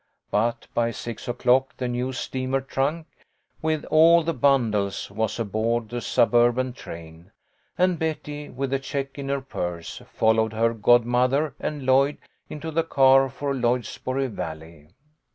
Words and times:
But 0.31 0.65
by 0.73 0.89
six 0.89 1.27
o'clock 1.27 1.77
the 1.77 1.87
new 1.87 2.11
steamer 2.11 2.59
trunk, 2.59 3.05
with 3.61 3.85
all 3.91 4.23
the 4.23 4.33
bundles, 4.33 5.11
was 5.11 5.37
aboard 5.39 5.89
the 5.89 6.01
suburban 6.01 6.73
train, 6.73 7.29
and 7.77 7.99
Betty, 7.99 8.49
with 8.49 8.71
the 8.71 8.79
check 8.79 9.19
in 9.19 9.29
her 9.29 9.41
purse, 9.41 10.01
followed 10.11 10.53
her 10.53 10.73
godmother 10.73 11.53
and 11.59 11.85
Lloyd 11.85 12.17
into 12.49 12.71
the 12.71 12.81
car 12.83 13.29
for 13.29 13.53
Lloydsboro 13.53 14.29
Valley. 14.29 14.87